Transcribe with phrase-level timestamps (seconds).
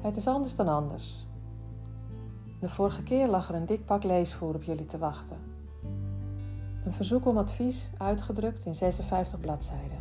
[0.00, 1.26] Het is anders dan anders.
[2.60, 5.36] De vorige keer lag er een dik pak leesvoer op jullie te wachten.
[6.84, 9.98] Een verzoek om advies uitgedrukt in 56 bladzijden.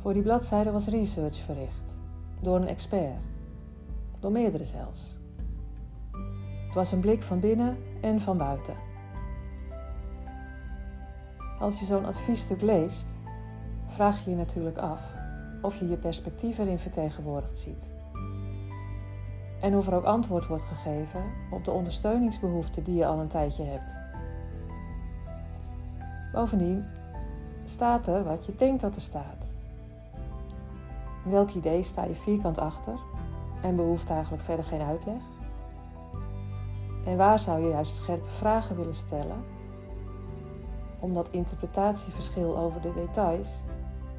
[0.00, 1.96] Voor die bladzijden was research verricht
[2.40, 3.20] door een expert,
[4.18, 5.18] door meerdere zelfs.
[6.64, 8.74] Het was een blik van binnen en van buiten.
[11.58, 13.06] Als je zo'n adviesstuk leest,
[13.86, 15.12] vraag je je natuurlijk af
[15.62, 17.98] of je je perspectief erin vertegenwoordigd ziet.
[19.60, 23.64] En of er ook antwoord wordt gegeven op de ondersteuningsbehoeften die je al een tijdje
[23.64, 23.96] hebt.
[26.32, 26.84] Bovendien
[27.64, 29.48] staat er wat je denkt dat er staat.
[31.24, 32.98] Welk idee sta je vierkant achter
[33.62, 35.22] en behoeft eigenlijk verder geen uitleg?
[37.04, 39.44] En waar zou je juist scherpe vragen willen stellen,
[40.98, 43.62] omdat interpretatieverschil over de details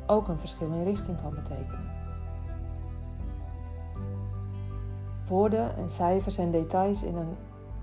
[0.08, 2.00] ook een verschil in richting kan betekenen?
[5.32, 7.36] Woorden en cijfers en details in een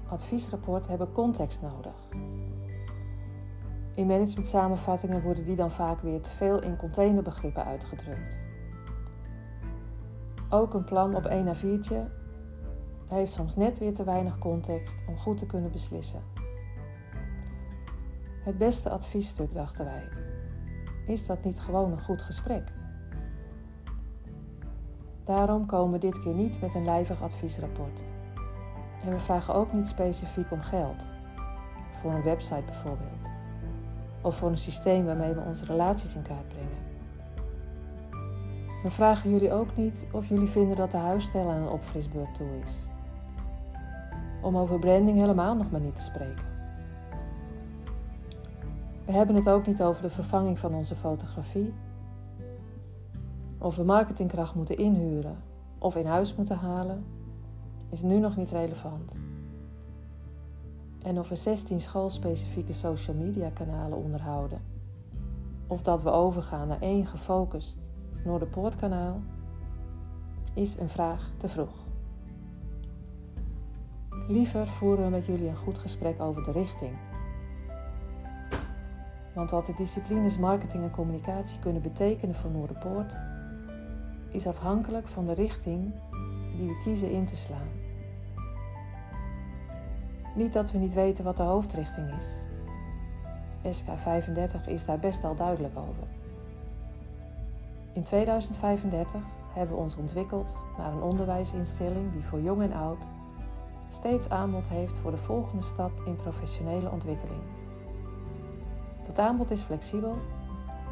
[0.09, 1.95] adviesrapport hebben context nodig.
[3.95, 8.43] In managementsamenvattingen worden die dan vaak weer te veel in containerbegrippen uitgedrukt.
[10.51, 12.11] Ook een plan op 1 A4'tje
[13.07, 16.23] heeft soms net weer te weinig context om goed te kunnen beslissen.
[18.45, 20.09] Het beste adviesstuk, dachten wij,
[21.07, 22.73] is dat niet gewoon een goed gesprek?
[25.29, 28.03] Daarom komen we dit keer niet met een lijvig adviesrapport.
[29.05, 31.13] En we vragen ook niet specifiek om geld,
[32.01, 33.31] voor een website bijvoorbeeld,
[34.21, 36.87] of voor een systeem waarmee we onze relaties in kaart brengen.
[38.83, 42.49] We vragen jullie ook niet of jullie vinden dat de huisstijl aan een opfrisbeurt toe
[42.63, 42.73] is.
[44.43, 46.47] Om over branding helemaal nog maar niet te spreken.
[49.05, 51.75] We hebben het ook niet over de vervanging van onze fotografie.
[53.59, 55.37] Of we marketingkracht moeten inhuren
[55.79, 57.05] of in huis moeten halen,
[57.89, 59.19] is nu nog niet relevant.
[61.03, 64.63] En of we 16 schoolspecifieke social media kanalen onderhouden,
[65.67, 67.79] of dat we overgaan naar één gefocust
[68.25, 69.21] Noorderpoortkanaal,
[70.55, 71.87] is een vraag te vroeg.
[74.29, 76.93] Liever voeren we met jullie een goed gesprek over de richting.
[79.35, 83.17] Want wat de disciplines marketing en communicatie kunnen betekenen voor Noorderpoort,
[84.31, 85.93] is afhankelijk van de richting
[86.57, 87.69] die we kiezen in te slaan.
[90.35, 92.39] Niet dat we niet weten wat de hoofdrichting is.
[93.63, 96.07] SK35 is daar best al duidelijk over.
[97.93, 99.21] In 2035
[99.53, 103.09] hebben we ons ontwikkeld naar een onderwijsinstelling die voor jong en oud
[103.89, 107.41] steeds aanbod heeft voor de volgende stap in professionele ontwikkeling.
[109.07, 110.17] Dat aanbod is flexibel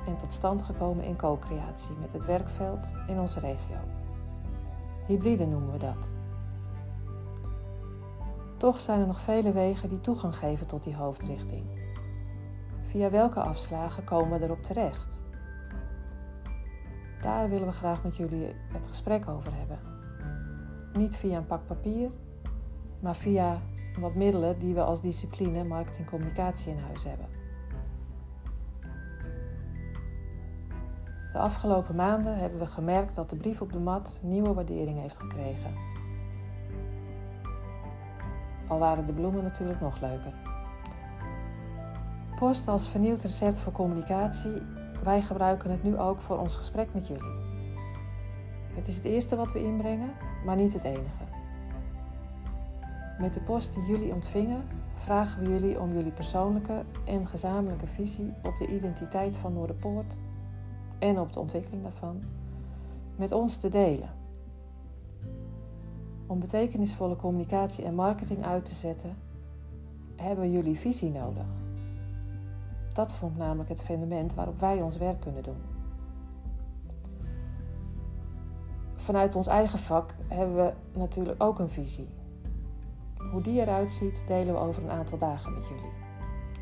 [0.07, 3.77] en tot stand gekomen in co-creatie met het werkveld in onze regio.
[5.07, 6.11] Hybride noemen we dat.
[8.57, 11.65] Toch zijn er nog vele wegen die toegang geven tot die hoofdrichting.
[12.87, 15.19] Via welke afslagen komen we erop terecht?
[17.21, 19.79] Daar willen we graag met jullie het gesprek over hebben.
[20.93, 22.11] Niet via een pak papier,
[23.01, 23.61] maar via
[23.99, 27.27] wat middelen die we als discipline marketing communicatie in huis hebben.
[31.37, 35.19] De afgelopen maanden hebben we gemerkt dat de brief op de mat nieuwe waardering heeft
[35.19, 35.75] gekregen.
[38.67, 40.33] Al waren de bloemen natuurlijk nog leuker.
[42.39, 44.63] Post als vernieuwd recept voor communicatie
[45.05, 47.35] wij gebruiken het nu ook voor ons gesprek met jullie.
[48.75, 50.11] Het is het eerste wat we inbrengen,
[50.45, 51.25] maar niet het enige.
[53.19, 54.63] Met de post die jullie ontvingen
[54.95, 60.17] vragen we jullie om jullie persoonlijke en gezamenlijke visie op de identiteit van Noorderpoort
[60.99, 62.23] en op de ontwikkeling daarvan
[63.17, 64.09] met ons te delen.
[66.27, 69.17] Om betekenisvolle communicatie en marketing uit te zetten,
[70.17, 71.47] hebben jullie visie nodig.
[72.93, 75.63] Dat vormt namelijk het fundament waarop wij ons werk kunnen doen.
[78.95, 82.09] Vanuit ons eigen vak hebben we natuurlijk ook een visie.
[83.31, 85.93] Hoe die eruit ziet, delen we over een aantal dagen met jullie.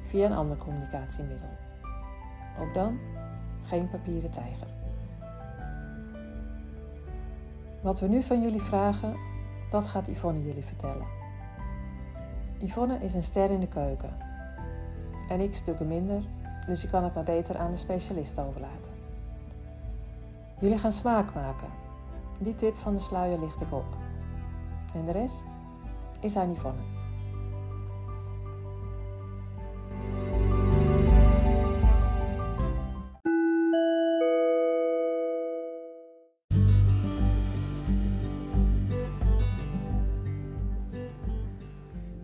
[0.05, 1.49] Via een ander communicatiemiddel.
[2.61, 2.99] Ook dan
[3.65, 4.67] geen papieren tijger.
[7.81, 9.17] Wat we nu van jullie vragen,
[9.71, 11.07] dat gaat Yvonne jullie vertellen.
[12.59, 14.17] Yvonne is een ster in de keuken
[15.29, 16.23] en ik stukken minder,
[16.67, 18.93] dus je kan het maar beter aan de specialist overlaten.
[20.59, 21.69] Jullie gaan smaak maken.
[22.39, 23.97] Die tip van de sluier licht ik op.
[24.95, 25.45] En de rest
[26.21, 27.04] is aan Yvonne.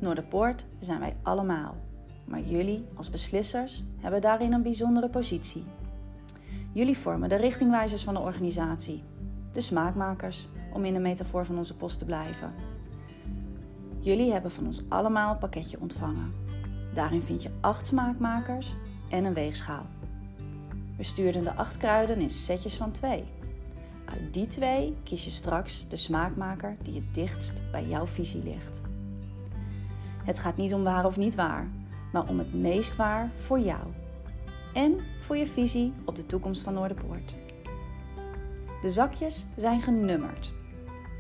[0.00, 1.76] Noorderpoort zijn wij allemaal.
[2.25, 5.64] Maar jullie als beslissers hebben daarin een bijzondere positie.
[6.73, 9.02] Jullie vormen de richtingwijzers van de organisatie,
[9.52, 12.55] de smaakmakers, om in de metafoor van onze post te blijven.
[14.00, 16.35] Jullie hebben van ons allemaal een pakketje ontvangen.
[16.94, 18.76] Daarin vind je acht smaakmakers
[19.08, 19.87] en een weegschaal.
[20.96, 23.25] We stuurden de acht kruiden in setjes van twee.
[24.05, 28.82] Uit die twee kies je straks de smaakmaker die het dichtst bij jouw visie ligt.
[30.25, 31.69] Het gaat niet om waar of niet waar,
[32.12, 33.82] maar om het meest waar voor jou.
[34.75, 37.37] En voor je visie op de toekomst van Noorderpoort.
[38.81, 40.52] De zakjes zijn genummerd.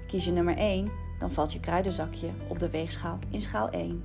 [0.06, 4.04] Kies je nummer 1, dan valt je kruidenzakje op de weegschaal in schaal 1.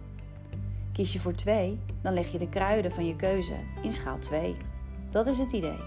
[0.91, 4.55] Kies je voor 2, dan leg je de kruiden van je keuze in schaal 2.
[5.09, 5.79] Dat is het idee.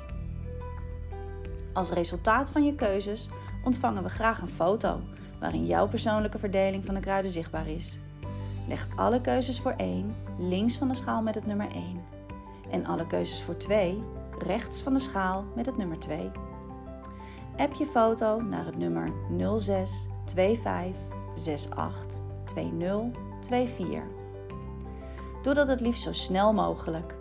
[1.72, 3.28] Als resultaat van je keuzes
[3.64, 5.00] ontvangen we graag een foto
[5.40, 7.98] waarin jouw persoonlijke verdeling van de kruiden zichtbaar is.
[8.68, 12.04] Leg alle keuzes voor 1 links van de schaal met het nummer 1
[12.70, 14.02] en alle keuzes voor 2
[14.38, 16.30] rechts van de schaal met het nummer 2.
[17.56, 19.12] App je foto naar het nummer
[19.58, 21.02] 06 25
[21.34, 23.02] 68 20
[23.40, 24.02] 24.
[25.42, 27.16] Doe dat het liefst zo snel mogelijk,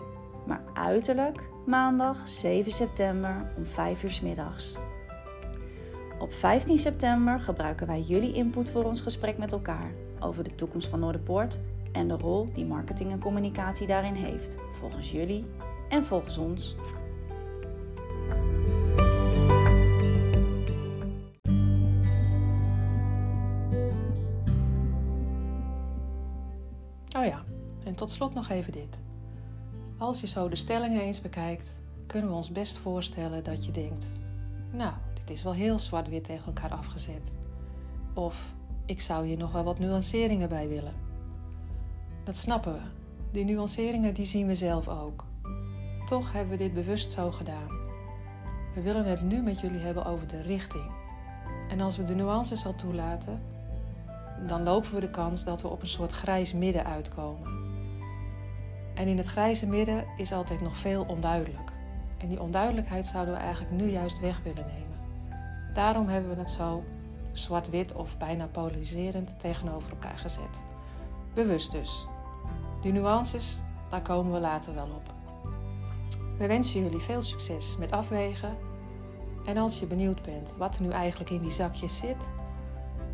[0.46, 4.78] maar uiterlijk maandag 7 september om 5 uur middags.
[6.20, 10.88] Op 15 september gebruiken wij jullie input voor ons gesprek met elkaar over de toekomst
[10.88, 11.60] van Noorderpoort
[11.92, 15.46] en de rol die marketing en communicatie daarin heeft, volgens jullie
[15.90, 16.76] en volgens ons.
[27.18, 27.44] Oh ja,
[27.84, 29.00] en tot slot nog even dit.
[29.98, 31.76] Als je zo de stellingen eens bekijkt,
[32.08, 34.08] kunnen we ons best voorstellen dat je denkt:
[34.72, 37.36] Nou, dit is wel heel zwart-wit tegen elkaar afgezet.
[38.14, 38.56] Of
[38.88, 40.94] ik zou hier nog wel wat nuanceringen bij willen.
[42.24, 42.80] Dat snappen we.
[43.32, 45.26] Die nuanceringen die zien we zelf ook.
[46.06, 47.70] Toch hebben we dit bewust zo gedaan.
[48.76, 50.92] We willen het nu met jullie hebben over de richting.
[51.70, 53.42] En als we de nuances al toelaten,
[54.48, 57.50] dan lopen we de kans dat we op een soort grijs midden uitkomen.
[58.96, 61.72] En in het grijze midden is altijd nog veel onduidelijk.
[62.18, 64.98] En die onduidelijkheid zouden we eigenlijk nu juist weg willen nemen.
[65.74, 66.84] Daarom hebben we het zo
[67.38, 70.64] zwart-wit of bijna polariserend tegenover elkaar gezet.
[71.34, 72.08] Bewust dus.
[72.82, 75.14] Die nuances, daar komen we later wel op.
[76.38, 78.58] We wensen jullie veel succes met afwegen.
[79.46, 82.30] En als je benieuwd bent wat er nu eigenlijk in die zakjes zit,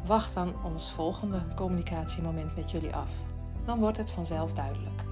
[0.05, 3.09] wacht dan ons volgende communicatiemoment met jullie af.
[3.65, 5.03] Dan wordt het vanzelf duidelijk.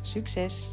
[0.00, 0.72] Succes!